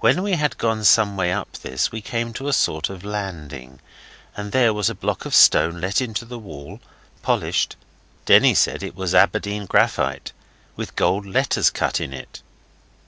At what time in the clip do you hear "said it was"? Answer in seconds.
8.54-9.14